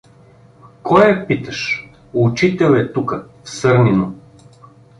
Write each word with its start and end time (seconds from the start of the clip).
Кой 0.83 1.09
е, 1.11 1.27
питаш— 1.27 1.89
учител 2.13 2.71
е 2.75 2.93
тука, 2.93 3.25
в 3.43 3.49
Сърнино. 3.49 4.15